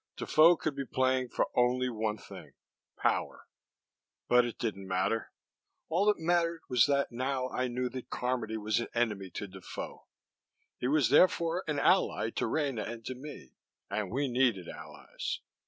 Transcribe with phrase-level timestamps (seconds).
[0.17, 2.53] Defoe could be playing for only one thing
[2.97, 3.47] power.
[4.27, 5.31] But it didn't matter;
[5.89, 10.07] all that mattered was that now I knew that Carmody was an enemy to Defoe.
[10.79, 13.51] He was therefore an ally to Rena and to me,
[13.91, 15.41] and we needed allies.